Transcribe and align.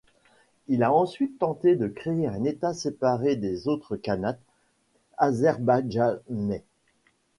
Il 0.67 0.81
a 0.81 0.91
ensuite 0.91 1.37
tenté 1.37 1.75
de 1.75 1.85
créer 1.85 2.25
un 2.25 2.43
état 2.43 2.73
séparé 2.73 3.35
des 3.35 3.67
autres 3.67 3.95
khanats 3.97 4.39
azerbaïdjanais. 5.19 6.63